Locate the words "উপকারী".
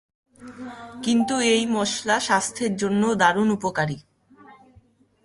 3.51-3.97